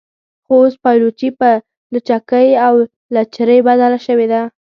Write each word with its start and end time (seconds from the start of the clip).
خو 0.45 0.53
اوس 0.61 0.73
پایلوچي 0.83 1.29
په 1.39 1.49
لچکۍ 1.93 2.49
او 2.65 2.73
لچرۍ 3.13 3.59
بدله 3.67 3.99
شوې 4.07 4.27
ده. 4.31 4.41